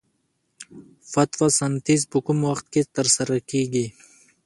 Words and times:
فتوسنتیز 1.11 2.01
په 2.11 2.17
کوم 2.25 2.39
وخت 2.49 2.65
کې 2.73 2.81
ترسره 2.95 3.37
کیږي 3.49 3.85